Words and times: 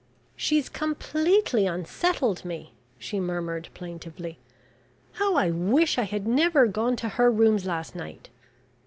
"She's 0.35 0.67
completely 0.67 1.67
unsettled 1.67 2.43
me," 2.43 2.73
she 2.97 3.19
murmured 3.19 3.69
plaintively. 3.75 4.39
"How 5.11 5.35
I 5.35 5.51
wish 5.51 5.99
I 5.99 6.05
had 6.09 6.25
never 6.25 6.65
gone 6.65 6.95
to 6.95 7.07
her 7.09 7.29
rooms 7.29 7.67
last 7.67 7.93
night. 7.93 8.31